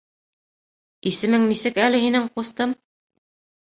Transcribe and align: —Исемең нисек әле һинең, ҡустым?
—Исемең 1.13 1.47
нисек 1.53 1.81
әле 1.87 2.03
һинең, 2.09 2.29
ҡустым? 2.39 2.79